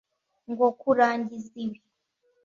Ngomba 0.49 0.67
kurangiza 0.81 1.53
ibi. 1.65 1.79